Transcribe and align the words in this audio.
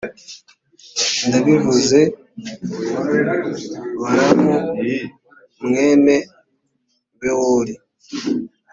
ndabivuze 1.27 1.99
balamu 3.99 4.55
mwene 5.65 6.15
bewori. 7.19 7.73